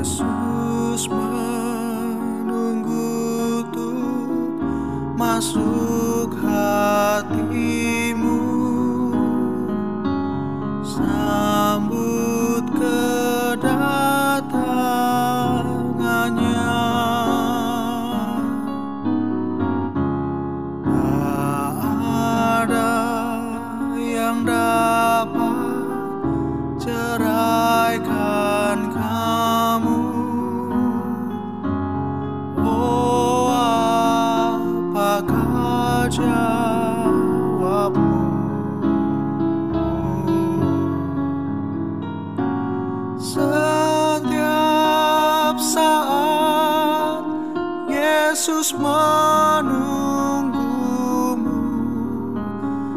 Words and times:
Yesus 0.00 1.12
menunggu 1.12 3.04
untuk 3.60 4.40
masuk 5.12 5.89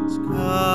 sky. 0.09 0.72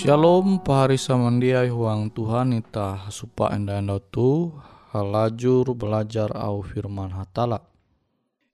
Shalom 0.00 0.64
pahari 0.64 0.96
samandiai 0.96 1.68
huang 1.68 2.08
Tuhan 2.08 2.56
ita 2.56 3.12
supa 3.12 3.52
enda 3.52 3.84
enda 3.84 4.00
tu 4.00 4.48
halajur 4.96 5.76
belajar 5.76 6.32
au 6.32 6.64
firman 6.64 7.12
hatala. 7.12 7.60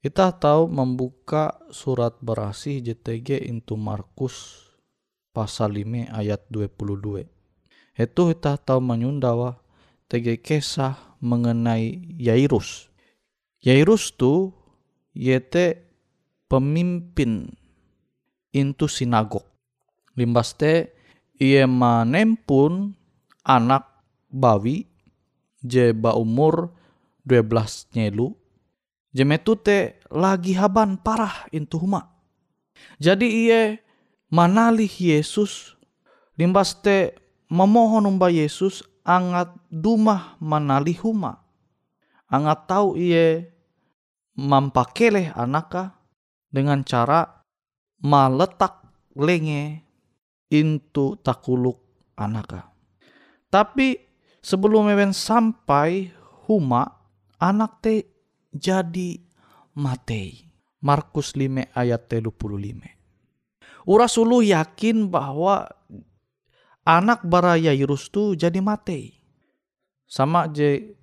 Ita 0.03 0.35
tahu 0.35 0.67
membuka 0.67 1.55
surat 1.71 2.19
berasih 2.19 2.83
JTG 2.83 3.47
into 3.47 3.79
Markus 3.79 4.67
pasal 5.31 5.79
5 5.79 6.11
ayat 6.19 6.43
22. 6.51 7.31
Itu 7.95 8.23
kita 8.35 8.59
tahu 8.59 8.83
menyundawa 8.83 9.63
TG 10.11 10.43
kisah 10.43 10.99
mengenai 11.23 12.11
Yairus. 12.19 12.91
Yairus 13.63 14.19
tu 14.19 14.51
yete 15.15 15.79
pemimpin 16.51 17.55
into 18.51 18.91
sinagog. 18.91 19.47
Limbas 20.19 20.59
te 20.59 20.96
ia 21.37 21.69
manempun 21.69 22.97
anak 23.45 23.87
bawi 24.33 24.89
je 25.63 25.93
ba 25.93 26.17
umur 26.17 26.73
12 27.27 27.93
nyelu. 27.97 28.33
Jemetu 29.17 29.57
te 29.57 29.97
lagi 30.13 30.53
haban 30.53 31.01
parah 31.01 31.49
intu 31.49 31.81
huma. 31.81 32.13
Jadi 33.01 33.49
ia 33.49 33.81
manalih 34.29 34.91
Yesus. 34.91 35.73
Limbas 36.37 36.77
te 36.85 37.17
memohon 37.49 38.05
umba 38.05 38.29
Yesus 38.29 38.85
angat 39.07 39.57
dumah 39.73 40.37
manali 40.37 40.93
huma. 41.01 41.41
Angat 42.29 42.69
tahu 42.69 43.01
iye 43.01 43.49
mampakeleh 44.37 45.33
anaka 45.33 45.97
dengan 46.53 46.85
cara 46.85 47.41
maletak 48.05 48.85
lenge 49.17 49.86
intu 50.51 51.19
takuluk 51.21 51.81
anaka. 52.15 52.71
Tapi 53.51 53.99
sebelum 54.43 54.91
mewen 54.91 55.11
sampai 55.15 56.11
huma 56.47 56.87
anak 57.39 57.83
te 57.83 58.07
jadi 58.55 59.21
matei. 59.77 60.47
Markus 60.81 61.35
5 61.35 61.73
ayat 61.75 62.03
35. 62.07 62.31
Uras 63.87 64.15
ulu 64.19 64.43
yakin 64.43 65.11
bahwa 65.11 65.67
anak 66.87 67.27
bara 67.27 67.59
Yairus 67.59 68.07
jadi 68.39 68.63
matei. 68.63 69.19
Sama 70.07 70.47
je 70.47 70.95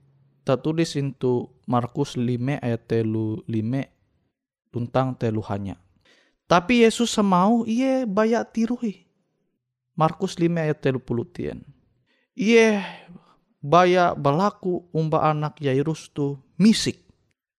tertulis 0.47 0.95
itu 0.95 1.51
Markus 1.67 2.15
5 2.15 2.63
ayat 2.63 2.83
telu 2.87 3.43
5 3.47 3.91
tentang 4.71 5.15
telu 5.19 5.43
hanya. 5.51 5.75
Tapi 6.47 6.87
Yesus 6.87 7.11
semau 7.11 7.63
iye 7.67 8.07
bayak 8.07 8.55
tiruhi. 8.55 9.03
Markus 9.93 10.37
5 10.41 10.49
ayat 10.57 10.81
telu 10.81 10.97
puluh 10.97 11.25
tien. 11.29 11.61
Iye 12.33 12.81
baya 13.61 14.17
berlaku 14.17 14.89
umba 14.89 15.29
anak 15.29 15.61
Yairus 15.61 16.09
tu 16.09 16.41
misik. 16.57 17.05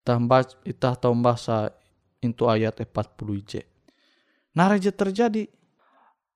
Tambah 0.05 0.61
itah 0.67 0.93
tahu 0.93 1.17
bahasa 1.17 1.73
itu 2.21 2.45
ayat 2.45 2.77
40 2.77 3.41
j. 3.41 3.65
Raja 4.55 4.91
terjadi 4.93 5.49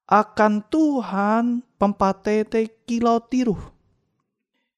akan 0.10 0.66
Tuhan 0.74 1.62
pempatete 1.78 2.81
kilau 2.90 3.22
tiruh. 3.22 3.62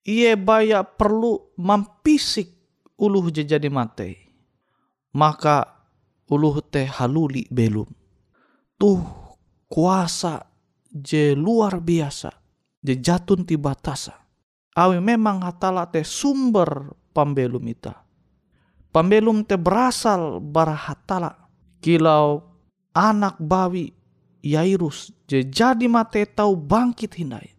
Ia 0.03 0.35
baya 0.35 0.83
perlu 0.83 1.55
mempisik 1.55 2.51
uluh 2.99 3.31
je 3.31 3.47
jadi 3.47 3.71
mate. 3.71 4.19
Maka 5.15 5.87
uluh 6.27 6.59
teh 6.59 6.83
haluli 6.83 7.47
belum. 7.47 7.87
Tuh 8.75 8.99
kuasa 9.71 10.50
je 10.91 11.33
luar 11.33 11.79
biasa. 11.79 12.29
Je 12.83 12.99
jatun 12.99 13.47
ti 13.47 13.55
batasa. 13.55 14.19
Awi 14.75 14.99
memang 14.99 15.43
hatala 15.43 15.87
teh 15.87 16.03
sumber 16.03 16.91
pambelum 17.15 17.63
ita. 17.67 18.03
Pambelum 18.91 19.47
te 19.47 19.55
berasal 19.55 20.43
bara 20.43 20.75
hatala. 20.75 21.47
Kilau 21.81 22.43
anak 22.93 23.39
bawi 23.39 23.95
Yairus 24.41 25.13
je 25.29 25.45
jadi 25.45 25.85
mate 25.85 26.25
tahu 26.25 26.57
bangkit 26.57 27.13
hindai. 27.13 27.53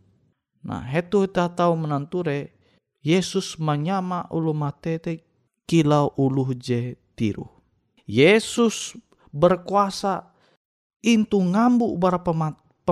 Nah, 0.62 0.82
itu 0.90 1.26
kita 1.26 1.50
tahu 1.50 1.75
menanture 1.75 2.55
Yesus 3.02 3.58
menyama 3.58 4.31
ulu 4.31 4.55
mate 4.55 4.99
te 4.99 5.12
kilau 5.67 6.14
ulu 6.19 6.55
je 6.58 6.99
tiru. 7.14 7.46
Yesus 8.06 8.99
berkuasa 9.31 10.35
intu 11.02 11.38
ngambu 11.43 11.99
bara 11.99 12.23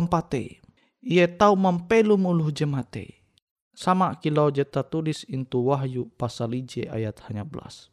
pempate. 0.00 0.64
Ia 1.04 1.28
tahu 1.28 1.60
mempelum 1.60 2.24
ulu 2.24 2.48
je 2.48 2.64
mate. 2.64 3.20
Sama 3.76 4.16
kilau 4.16 4.48
je 4.48 4.64
tulis 4.64 5.28
intu 5.28 5.68
Wahyu 5.68 6.08
pasal 6.16 6.56
ije 6.56 6.88
ayat 6.88 7.20
hanya 7.28 7.44
belas. 7.44 7.92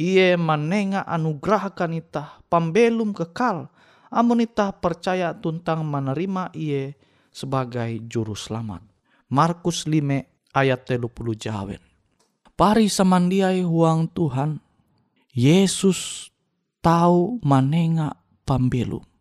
Ia 0.00 0.40
menenga 0.40 1.04
anugerahkan 1.04 1.92
itah 1.92 2.40
pambelum 2.48 3.12
kekal 3.12 3.68
amun 4.08 4.44
ita 4.44 4.72
percaya 4.72 5.36
tuntang 5.36 5.84
menerima 5.84 6.52
ia 6.56 6.96
sebagai 7.28 8.00
juru 8.08 8.32
selamat. 8.32 8.84
Markus 9.32 9.88
5 9.88 10.52
ayat 10.52 10.80
30 10.84 11.08
jawen. 11.36 11.80
Pari 12.52 12.92
samandiai 12.92 13.64
huang 13.64 14.12
Tuhan, 14.12 14.60
Yesus 15.32 16.28
tahu 16.84 17.40
manenga 17.40 18.20
pambelum. 18.44 19.11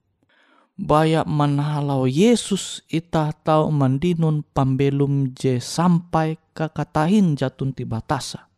Bayak 0.82 1.30
manahalau 1.30 2.10
Yesus 2.10 2.82
ita 2.90 3.30
tahu 3.46 3.70
mandinun 3.70 4.42
pambelum 4.50 5.30
je 5.38 5.62
sampai 5.62 6.42
kakatahin 6.58 7.38
jatun 7.38 7.70
tibatasa. 7.70 8.50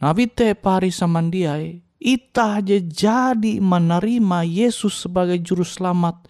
Nabi 0.00 0.32
te 0.32 0.56
pari 0.56 0.88
samandiai 0.88 1.86
Ita 1.96 2.60
aja 2.60 2.76
jadi 2.76 3.56
menerima 3.56 4.44
Yesus 4.44 5.08
sebagai 5.08 5.40
juru 5.40 5.64
selamat 5.64 6.28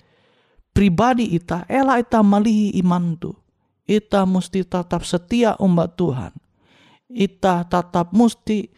pribadi 0.71 1.35
ita, 1.35 1.67
ela 1.67 1.99
ita 1.99 2.23
malihi 2.23 2.79
iman 2.87 3.19
tu. 3.19 3.35
Ita 3.83 4.23
mesti 4.27 4.63
tetap 4.63 5.03
setia 5.03 5.59
umat 5.59 5.99
Tuhan. 5.99 6.35
Ita 7.11 7.67
tetap 7.67 8.15
mesti 8.15 8.71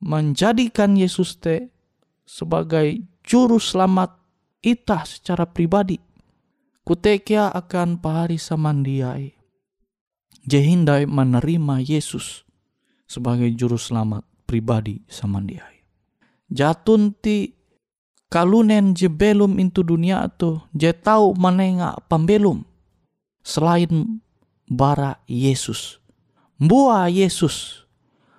menjadikan 0.00 0.96
Yesus 0.96 1.36
te 1.36 1.68
sebagai 2.24 3.04
juru 3.20 3.60
selamat 3.60 4.23
ita 4.64 5.04
secara 5.04 5.44
pribadi. 5.44 6.00
Kutekia 6.84 7.52
akan 7.52 8.00
pahari 8.00 8.40
samandiai. 8.40 9.36
Jehindai 10.44 11.08
menerima 11.08 11.80
Yesus 11.80 12.44
sebagai 13.08 13.48
juru 13.52 13.76
selamat 13.80 14.24
pribadi 14.44 15.00
samandiai 15.08 15.74
jatun 16.54 17.16
ti 17.18 17.50
kalunen 18.28 18.92
je 18.94 19.10
belum 19.10 19.58
into 19.58 19.82
dunia 19.82 20.30
tu 20.38 20.62
je 20.70 20.94
tahu 20.94 21.34
menenga 21.34 21.98
pembelum 22.06 22.62
selain 23.44 24.22
bara 24.70 25.20
Yesus. 25.28 26.00
Bua 26.56 27.10
Yesus 27.10 27.84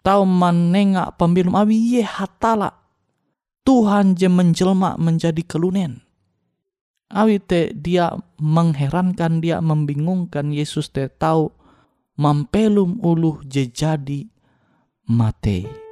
tahu 0.02 0.26
menenga 0.26 1.14
pembelum 1.20 1.54
abi 1.54 1.76
ye 1.76 2.02
hatala 2.02 2.74
Tuhan 3.66 4.14
je 4.14 4.30
menjelma 4.30 4.94
menjadi 5.02 5.42
kelunen. 5.42 6.05
Awi 7.14 7.38
te 7.38 7.70
dia 7.78 8.18
mengherankan 8.42 9.38
dia 9.38 9.62
membingungkan 9.62 10.50
Yesus 10.50 10.90
te 10.90 11.06
tahu 11.06 11.54
mampelum 12.18 12.98
uluh 13.06 13.46
je 13.46 13.70
jadi 13.70 14.26
mate. 15.06 15.85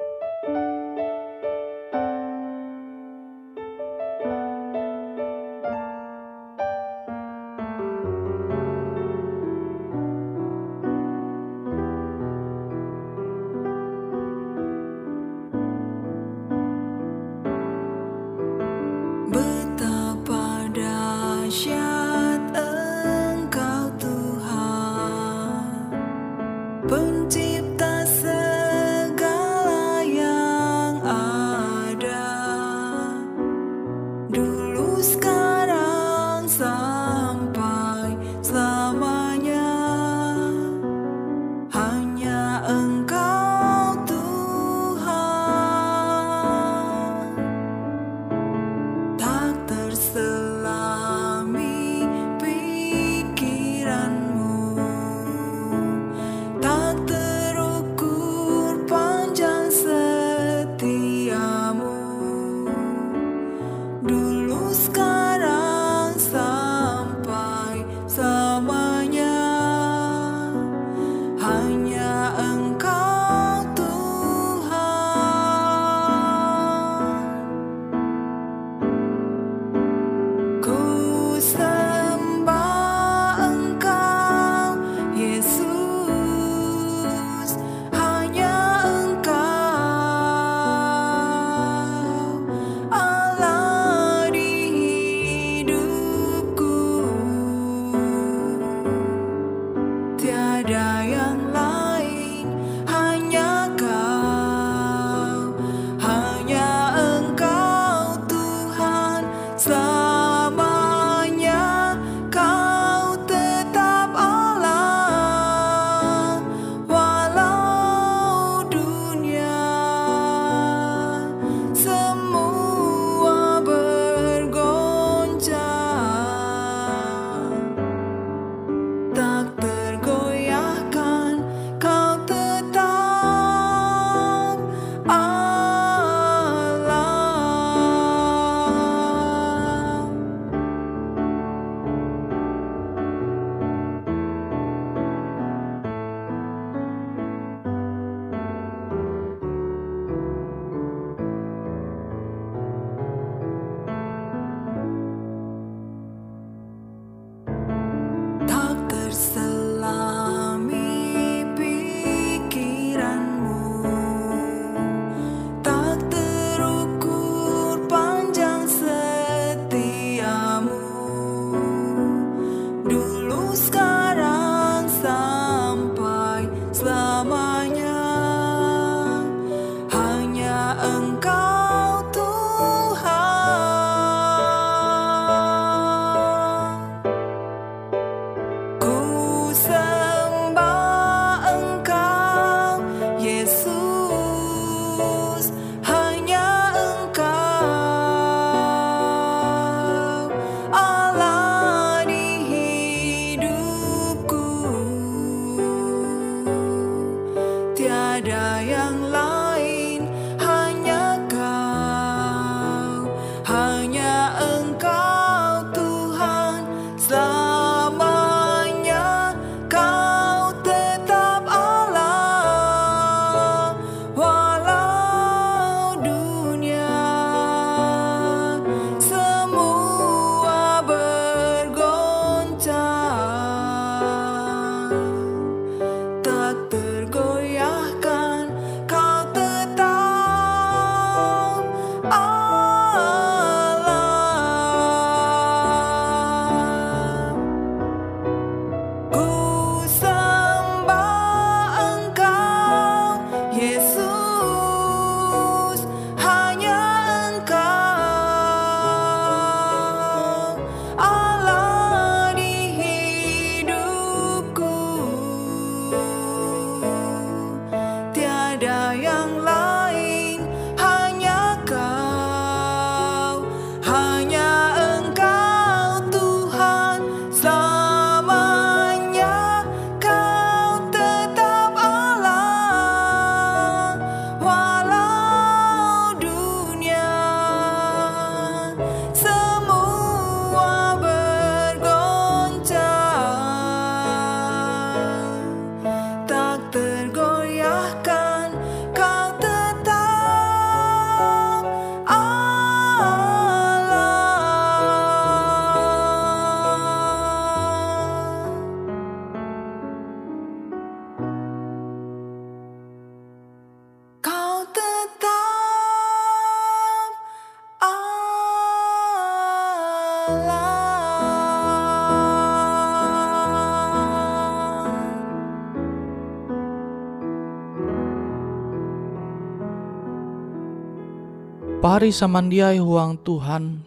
Pari 331.94 332.10
samandiai 332.10 332.82
huang 332.82 333.22
Tuhan, 333.22 333.86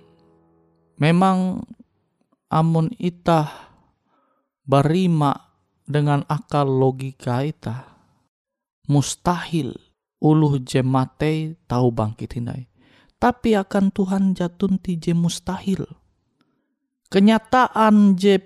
memang 1.02 1.58
amun 2.46 2.86
itah 3.02 3.50
berima 4.62 5.34
dengan 5.82 6.22
akal 6.30 6.70
logika 6.70 7.42
ita, 7.42 7.82
mustahil 8.86 9.74
uluh 10.22 10.62
je 10.62 10.86
mate 10.86 11.58
tahu 11.66 11.90
bangkit 11.90 12.38
hindai. 12.38 12.70
Tapi 13.18 13.58
akan 13.58 13.90
Tuhan 13.90 14.38
jatun 14.38 14.78
ti 14.78 15.02
je 15.02 15.10
mustahil. 15.10 15.82
Kenyataan 17.10 18.14
je 18.14 18.38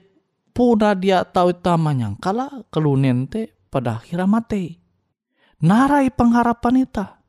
puna 0.57 0.97
dia 0.97 1.21
tahu 1.29 1.53
ita 1.53 1.77
manyangkala 1.77 2.65
kelunente 2.73 3.61
pada 3.69 4.01
akhirnya 4.01 4.25
mate. 4.25 4.81
Narai 5.61 6.09
pengharapan 6.09 6.89
ita 6.89 7.20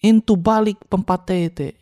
intu 0.00 0.36
balik 0.36 0.80
pempatete. 0.88 1.76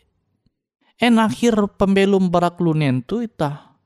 En 0.98 1.22
akhir 1.22 1.78
pembelum 1.78 2.26
barak 2.26 2.58
lunentu 2.58 3.22
ita 3.22 3.78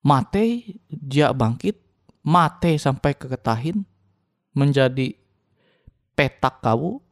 mate 0.00 0.64
dia 0.88 1.28
bangkit 1.28 1.76
mate 2.24 2.80
sampai 2.80 3.12
ke 3.12 3.28
ketahin 3.28 3.84
menjadi 4.56 5.12
petak 6.16 6.64
kau 6.64 7.04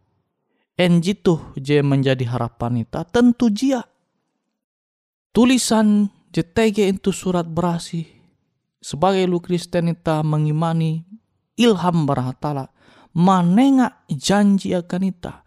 en 0.81 1.05
jitu 1.05 1.37
je 1.61 1.85
menjadi 1.85 2.25
harapan 2.25 2.81
ita 2.81 3.05
tentu 3.05 3.53
jia. 3.53 3.85
Tulisan 5.31 6.09
JTG 6.33 6.91
itu 6.97 7.13
surat 7.13 7.45
berasi 7.45 8.09
sebagai 8.81 9.29
lu 9.29 9.45
Kristen 9.45 9.93
ita 9.93 10.25
mengimani 10.25 11.05
ilham 11.61 12.09
barahatala 12.09 12.73
manenga 13.13 14.01
janji 14.09 14.73
akan 14.73 15.13
ita 15.13 15.45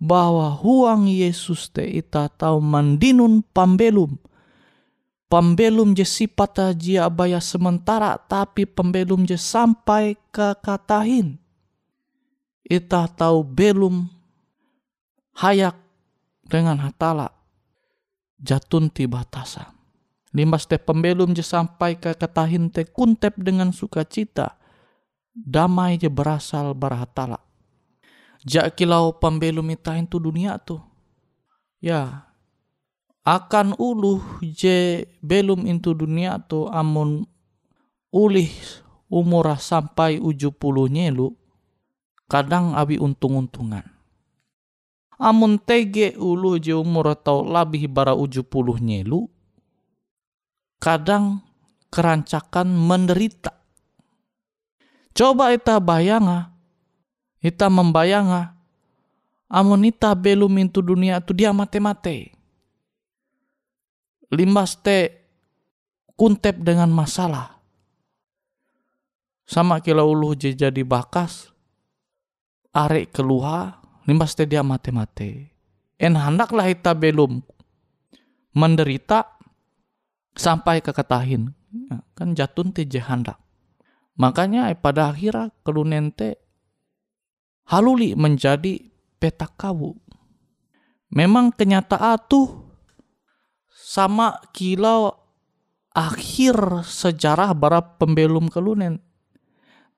bahwa 0.00 0.56
huang 0.56 1.04
Yesus 1.04 1.68
te 1.68 1.84
ita 1.84 2.32
tau 2.32 2.58
mandinun 2.64 3.44
pambelum. 3.52 4.16
Pambelum 5.30 5.94
je 5.94 6.02
sipata 6.02 6.74
jia 6.74 7.06
abaya 7.06 7.38
sementara 7.38 8.18
tapi 8.18 8.66
pembelum 8.66 9.28
je 9.28 9.38
sampai 9.38 10.18
ke 10.32 10.56
katahin. 10.58 11.38
Ita 12.66 13.06
tahu 13.06 13.44
belum 13.46 14.10
hayak 15.38 15.76
dengan 16.48 16.82
hatala 16.82 17.30
jatun 18.40 18.90
ti 18.90 19.06
batasa. 19.06 19.70
Limas 20.34 20.66
te 20.66 20.80
pembelum 20.80 21.30
je 21.36 21.44
sampai 21.44 22.00
ke 22.00 22.16
katahin 22.16 22.72
te 22.72 22.88
kuntep 22.88 23.38
dengan 23.38 23.70
sukacita. 23.70 24.58
Damai 25.30 25.94
je 25.94 26.10
berasal 26.10 26.74
barahatala 26.74 27.49
Jak 28.40 28.76
kilau 28.76 29.12
pembelum 29.20 29.68
ita 29.68 29.96
itu 30.00 30.16
dunia 30.16 30.56
tu. 30.56 30.80
Ya, 31.80 32.28
akan 33.24 33.76
uluh 33.76 34.20
je 34.40 35.04
belum 35.20 35.68
itu 35.68 35.92
dunia 35.92 36.40
tu 36.44 36.68
amun 36.68 37.28
ulih 38.12 38.52
umurah 39.12 39.60
sampai 39.60 40.20
uju 40.20 40.52
puluh 40.56 40.88
nyelu, 40.88 41.36
kadang 42.28 42.76
abi 42.76 42.96
untung-untungan. 42.96 43.84
Amun 45.20 45.60
tege 45.60 46.16
ulu 46.16 46.56
je 46.56 46.72
umur 46.72 47.12
atau 47.12 47.44
lebih 47.44 47.92
bara 47.92 48.16
uju 48.16 48.40
puluh 48.40 48.80
nyelu, 48.80 49.28
kadang 50.80 51.44
kerancakan 51.92 52.72
menderita. 52.72 53.52
Coba 55.12 55.52
ita 55.52 55.76
bayanga, 55.76 56.56
Ita 57.40 57.72
membayanga 57.72 58.52
amun 59.50 59.88
ita 59.88 60.14
belum 60.14 60.62
into 60.62 60.84
dunia 60.84 61.18
tu 61.24 61.34
dia 61.34 61.50
mate-mate. 61.50 62.36
Limbas 64.30 64.78
te 64.78 65.26
kuntep 66.14 66.62
dengan 66.62 66.86
masalah. 66.92 67.58
Sama 69.48 69.82
kila 69.82 70.06
ulu 70.06 70.38
jadi 70.38 70.86
bakas, 70.86 71.50
arek 72.70 73.10
keluar, 73.10 73.82
limbas 74.06 74.38
te 74.38 74.46
dia 74.46 74.62
mate-mate. 74.62 75.50
En 75.98 76.14
hendaklah 76.14 76.70
ita 76.70 76.94
belum 76.94 77.42
menderita 78.54 79.26
sampai 80.38 80.78
ke 80.78 80.94
ketahin. 80.94 81.50
Kan 82.14 82.38
jatun 82.38 82.70
te 82.70 82.86
hendak. 82.86 83.42
Makanya 84.14 84.70
pada 84.78 85.10
akhirnya 85.10 85.50
kelunente 85.66 86.38
haluli 87.70 88.18
menjadi 88.18 88.82
petak 89.22 89.54
kawu. 89.54 89.94
Memang 91.14 91.54
kenyataan 91.54 92.18
tuh 92.26 92.66
sama 93.70 94.42
kilau 94.50 95.14
akhir 95.94 96.82
sejarah 96.86 97.54
bara 97.54 97.82
pembelum 97.98 98.50
kelunen. 98.50 98.98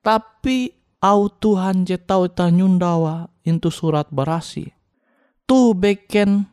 Tapi 0.04 0.72
au 1.00 1.32
Tuhan 1.32 1.88
je 1.88 1.96
tau 1.96 2.28
nyundawa 2.28 3.32
itu 3.44 3.72
surat 3.72 4.08
berasi. 4.12 4.68
Tuh 5.48 5.76
beken 5.76 6.48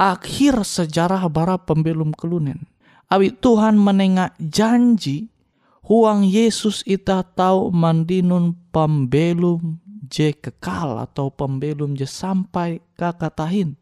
akhir 0.00 0.64
sejarah 0.64 1.28
bara 1.32 1.60
pembelum 1.60 2.12
kelunen. 2.12 2.68
Awi 3.08 3.32
Tuhan 3.32 3.80
menengah 3.80 4.36
janji 4.36 5.32
huang 5.80 6.28
Yesus 6.28 6.84
ita 6.84 7.24
tahu 7.24 7.72
mandinun 7.72 8.52
pembelum 8.68 9.80
je 10.08 10.32
kekal 10.32 10.98
atau 10.98 11.28
pembelum 11.30 11.94
je 11.94 12.08
sampai 12.08 12.80
kakatahin. 12.96 13.76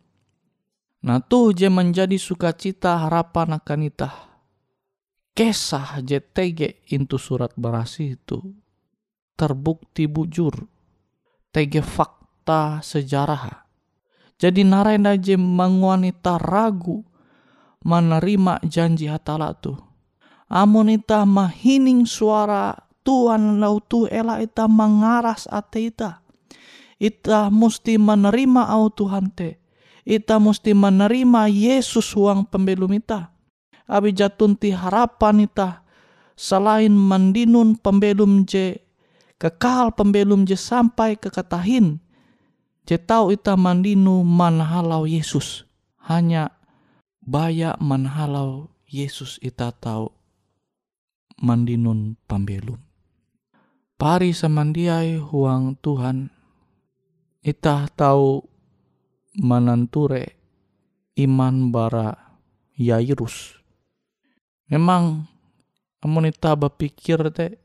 Nah 1.06 1.22
tuh 1.22 1.54
je 1.54 1.70
menjadi 1.70 2.18
sukacita 2.18 3.06
harapan 3.06 3.56
akan 3.56 3.80
itah. 3.86 4.16
Kesah 5.36 6.02
je 6.02 6.18
tege 6.18 6.82
into 6.90 7.16
surat 7.16 7.54
berasi 7.54 8.18
itu 8.18 8.42
terbukti 9.36 10.08
bujur. 10.08 10.66
Tege 11.52 11.80
fakta 11.84 12.80
sejarah. 12.82 13.64
Jadi 14.36 14.64
narenda 14.64 15.16
je 15.16 15.36
menguanita 15.40 16.36
ragu 16.36 17.00
menerima 17.84 18.60
janji 18.66 19.08
hatala 19.08 19.56
tu. 19.56 19.72
Amun 20.46 20.92
ita 20.92 21.24
mahining 21.24 22.04
suara 22.04 22.85
Tuhan 23.06 23.62
lau 23.62 23.78
tu 23.78 24.10
ela 24.10 24.42
ita 24.42 24.66
mengaras 24.66 25.46
ate 25.46 25.94
ita. 25.94 26.26
Ita 26.98 27.54
mesti 27.54 28.02
menerima 28.02 28.66
au 28.66 28.90
Tuhan 28.90 29.30
te. 29.30 29.62
Ita 30.02 30.42
mesti 30.42 30.74
menerima 30.74 31.46
Yesus 31.46 32.10
uang 32.18 32.50
pembelum 32.50 32.90
ita. 32.98 33.30
Abi 33.86 34.10
jatun 34.10 34.58
ti 34.58 34.74
harapan 34.74 35.46
ita. 35.46 35.86
Selain 36.34 36.90
mendinun 36.90 37.78
pembelum 37.78 38.42
je 38.42 38.82
kekal 39.38 39.94
pembelum 39.94 40.42
je 40.42 40.58
sampai 40.58 41.14
ke 41.14 41.30
katahin. 41.30 42.02
Je 42.90 42.98
tau 42.98 43.30
ita 43.30 43.54
mandinu 43.54 44.26
manhalau 44.26 45.06
Yesus. 45.06 45.62
Hanya 46.10 46.50
baya 47.22 47.78
manhalau 47.78 48.74
Yesus 48.86 49.38
ita 49.42 49.70
tahu 49.74 50.10
mandinun 51.42 52.14
pembelum 52.30 52.85
pari 53.96 54.36
samandiai 54.36 55.16
huang 55.16 55.80
Tuhan. 55.80 56.28
Itah 57.40 57.88
tahu 57.88 58.44
menanture 59.40 60.36
iman 61.16 61.72
bara 61.72 62.12
Yairus. 62.76 63.56
Memang 64.68 65.24
amun 66.04 66.28
berpikir 66.28 67.32
te 67.32 67.56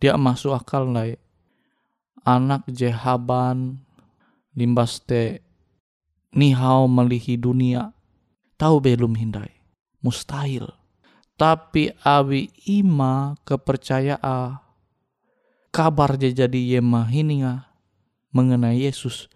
dia 0.00 0.16
masuk 0.16 0.56
akal 0.56 0.88
lah 0.88 1.12
anak 2.22 2.64
jehaban 2.70 3.82
limbas 4.54 5.02
te 5.02 5.42
nihau 6.32 6.86
melihi 6.86 7.34
dunia 7.36 7.90
tahu 8.56 8.80
belum 8.80 9.18
hindai 9.18 9.52
mustahil. 10.00 10.70
Tapi 11.38 11.94
awi 12.02 12.50
ima 12.66 13.38
kepercayaan 13.46 14.67
kabar 15.74 16.16
je 16.16 16.32
jadi 16.32 16.76
ye 16.76 16.80
mahininga 16.82 17.68
mengenai 18.32 18.84
Yesus. 18.84 19.28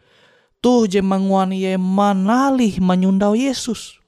Tuh 0.62 0.86
je 0.86 1.02
menguani 1.02 1.66
ye 1.66 1.74
manalih 1.74 2.78
menyundau 2.78 3.34
Yesus. 3.34 3.98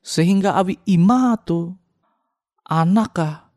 Sehingga 0.00 0.56
abi 0.56 0.80
ima 0.88 1.36
tu 1.40 1.76
anaka 2.66 3.52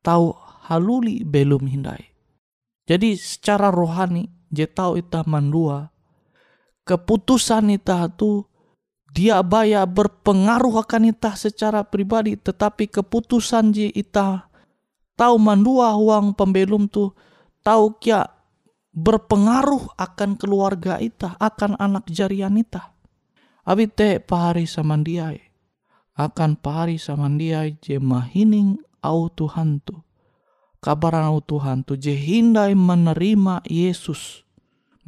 tahu 0.00 0.32
haluli 0.66 1.22
belum 1.22 1.68
hindai. 1.68 2.02
Jadi 2.84 3.16
secara 3.16 3.68
rohani 3.72 4.28
je 4.52 4.64
tahu 4.68 5.00
ita 5.00 5.24
mandua 5.24 5.94
keputusan 6.84 7.74
ita 7.74 8.06
tu 8.12 8.44
dia 9.10 9.40
baya 9.40 9.88
berpengaruh 9.88 10.84
akan 10.84 11.10
ita 11.10 11.32
secara 11.34 11.82
pribadi 11.82 12.36
tetapi 12.36 12.86
keputusan 12.86 13.72
je 13.72 13.88
ita 13.90 14.52
tahu 15.14 15.38
mandua 15.38 15.94
uang 15.98 16.34
pembelum 16.34 16.86
tu 16.90 17.10
tahu 17.64 17.96
kia 17.98 18.28
berpengaruh 18.94 19.98
akan 19.98 20.38
keluarga 20.38 21.02
ita, 21.02 21.34
akan 21.42 21.74
anak 21.82 22.06
jarian 22.06 22.54
ita. 22.54 22.94
Abi 23.66 23.90
te 23.90 24.22
pari 24.22 24.70
samandiai. 24.70 25.42
Akan 26.14 26.54
pari 26.54 26.94
samandiai 26.94 27.74
je 27.82 27.98
mahining 27.98 28.78
au 29.02 29.26
Tuhan 29.26 29.82
tu. 29.82 29.98
Kabaran 30.78 31.26
au 31.26 31.42
Tuhan 31.42 31.82
tu 31.82 31.98
je 31.98 32.14
hindai 32.14 32.78
menerima 32.78 33.66
Yesus 33.66 34.46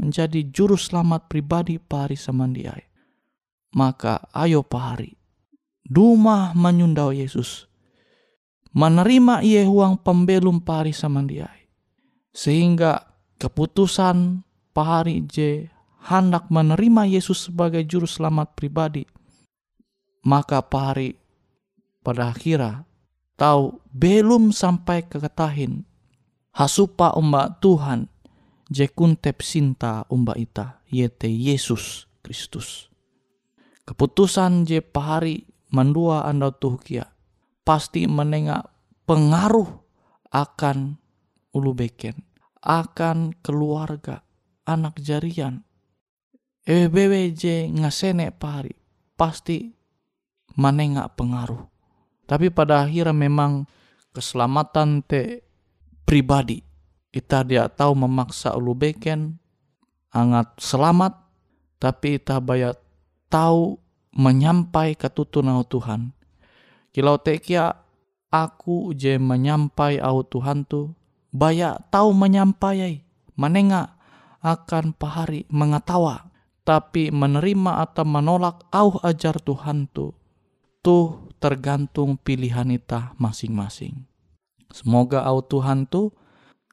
menjadi 0.01 0.51
juru 0.51 0.75
selamat 0.75 1.31
pribadi 1.31 1.79
pari 1.79 2.19
samandiai. 2.19 2.83
Maka 3.77 4.27
ayo 4.35 4.67
pari. 4.67 5.15
Duma 5.87 6.51
menyundau 6.59 7.15
Yesus. 7.15 7.71
Menerima 8.77 9.41
ia 9.41 9.65
huang 9.65 9.97
pembelum 9.97 10.61
pari 10.61 10.93
samandiai. 10.93 11.65
Sehingga 12.29 13.01
keputusan 13.41 14.45
pari 14.77 15.25
je 15.25 15.65
hendak 16.13 16.53
menerima 16.53 17.09
Yesus 17.09 17.49
sebagai 17.49 17.89
juru 17.89 18.05
selamat 18.05 18.53
pribadi, 18.53 19.09
maka 20.29 20.61
pari 20.61 21.17
pada 22.05 22.29
akhirnya 22.29 22.85
tahu 23.41 23.81
belum 23.97 24.53
sampai 24.53 25.09
ke 25.09 25.25
ketahin 25.25 25.89
hasupa 26.53 27.17
umba 27.17 27.57
Tuhan 27.65 28.13
je 28.69 28.85
kuntep 28.93 29.41
sinta 29.41 30.05
umba 30.13 30.37
ita 30.37 30.85
yete 30.93 31.33
Yesus 31.33 32.05
Kristus. 32.21 32.93
Keputusan 33.89 34.69
je 34.69 34.85
pahari 34.85 35.49
mandua 35.73 36.29
anda 36.29 36.53
tuh 36.53 36.77
kia 36.77 37.16
pasti 37.67 38.07
menengah 38.07 38.63
pengaruh 39.11 39.67
akan 40.31 41.03
ulu 41.51 41.75
beken, 41.75 42.15
akan 42.63 43.35
keluarga, 43.43 44.23
anak 44.63 45.03
jarian, 45.03 45.67
EBWJ 46.67 47.75
ngasene 47.75 48.31
pari 48.31 48.75
pasti 49.19 49.71
manenga 50.59 51.11
pengaruh. 51.11 51.63
Tapi 52.27 52.51
pada 52.51 52.83
akhirnya 52.83 53.15
memang 53.15 53.71
keselamatan 54.11 55.07
te 55.07 55.47
pribadi. 56.03 56.63
Ita 57.15 57.47
dia 57.47 57.71
tahu 57.71 57.95
memaksa 57.95 58.59
ulu 58.59 58.75
beken 58.75 59.39
angat 60.11 60.59
selamat 60.59 61.17
tapi 61.79 62.19
ita 62.19 62.43
bayat 62.43 62.77
tahu 63.31 63.79
menyampai 64.17 64.99
ketutunau 64.99 65.63
Tuhan. 65.65 66.13
Kilau 66.97 67.21
tekia 67.21 67.77
aku 68.33 68.97
je 68.97 69.21
menyampai 69.21 70.01
au 70.01 70.25
Tuhan 70.25 70.65
tu 70.65 70.97
baya 71.29 71.77
tahu 71.93 72.17
menyampai 72.17 73.05
manenga 73.37 74.01
akan 74.41 74.97
pahari 74.97 75.45
mengetawa 75.53 76.33
tapi 76.65 77.13
menerima 77.13 77.85
atau 77.85 78.09
menolak 78.09 78.65
au 78.73 78.97
ajar 79.05 79.37
Tuhan 79.45 79.93
tu 79.93 80.17
tuh 80.81 81.29
tergantung 81.37 82.17
pilihan 82.17 82.65
kita 82.65 83.13
masing-masing. 83.21 84.09
Semoga 84.73 85.21
au 85.29 85.45
Tuhan 85.45 85.85
tu 85.85 86.17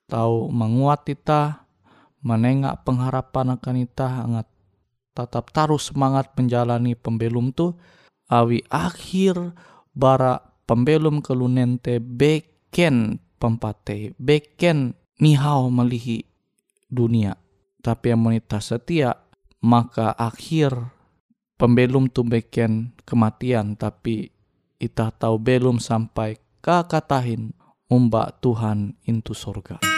tahu 0.07 0.47
menguat 0.55 1.03
kita, 1.03 1.67
menengak 2.23 2.79
pengharapan 2.87 3.59
akan 3.59 3.75
kita, 3.83 4.07
hangat 4.07 4.47
tetap 5.11 5.51
taruh 5.51 5.83
semangat 5.83 6.31
menjalani 6.39 6.95
pembelum 6.95 7.51
tu, 7.51 7.75
awi 8.31 8.63
akhir 8.71 9.51
bara 9.93 10.41
pembelum 10.65 11.21
kelunente 11.21 12.01
beken 12.01 13.21
pempate, 13.37 14.17
beken 14.17 14.97
nihau 15.21 15.69
melihi 15.69 16.25
dunia. 16.89 17.37
Tapi 17.83 18.15
yang 18.15 18.25
wanita 18.25 18.59
setia 18.63 19.13
maka 19.63 20.11
akhir 20.15 20.75
pembelum 21.55 22.11
tu 22.11 22.27
beken 22.27 22.91
kematian 23.07 23.79
tapi 23.79 24.31
ita 24.81 25.11
tahu 25.15 25.39
belum 25.39 25.79
sampai 25.79 26.35
kakatahin 26.59 27.55
umba 27.87 28.31
Tuhan 28.39 28.99
intu 29.07 29.31
sorga. 29.31 29.92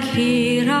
Tak 0.00 0.08
terkira 0.08 0.80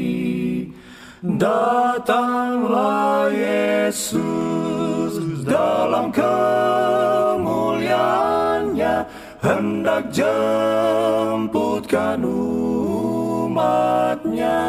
Datanglah 1.21 3.29
Yesus 3.29 4.17
dalam 5.45 6.09
kemuliaannya 6.09 9.05
hendak 9.37 10.09
jemputkan 10.09 12.25
umatnya. 13.45 14.65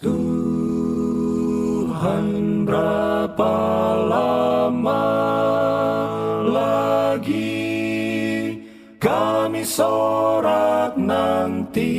Tuhan 0.00 0.64
berapa 2.64 3.56
lama 4.00 5.12
lagi 6.48 7.68
kami 8.96 9.60
sorak 9.60 10.96
nanti 10.96 11.91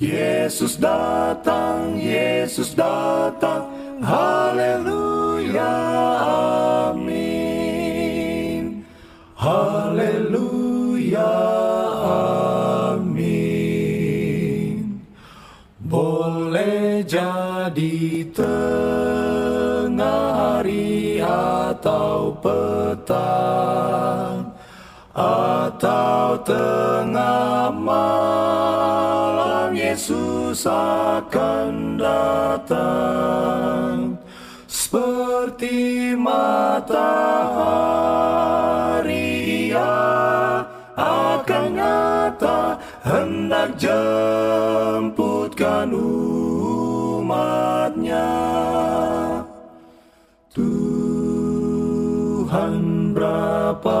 Yesus 0.00 0.80
datang, 0.80 2.00
Yesus 2.00 2.72
datang, 2.72 3.68
haleluya, 4.00 5.76
amin. 6.88 8.80
Haleluya, 9.36 11.36
amin. 12.96 13.44
Boleh 15.84 17.04
jadi 17.04 18.24
tengah 18.32 20.24
hari 20.32 21.20
atau 21.20 22.40
petang 22.40 24.48
atau 25.12 26.40
tengah 26.40 27.68
malam 27.76 28.49
Yesus 30.00 30.64
akan 30.64 32.00
datang 32.00 34.16
seperti 34.64 36.16
matahari. 36.16 37.28
Ia 39.68 39.92
akan 40.96 41.64
nyata 41.76 42.80
hendak 43.04 43.76
jemputkan 43.76 45.92
umatnya. 47.20 48.32
Tuhan 50.56 52.72
berapa 53.12 54.00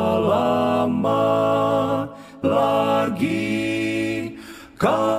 lama 4.81 4.89
lagi 4.89 4.89
kami 4.89 5.11